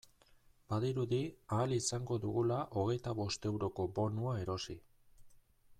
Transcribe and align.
Badirudi 0.71 1.19
ahal 1.57 1.75
izango 1.75 2.17
dugula 2.23 2.57
hogeita 2.79 3.13
bost 3.21 3.47
euroko 3.51 3.87
bonua 3.99 4.35
erosi. 4.47 4.79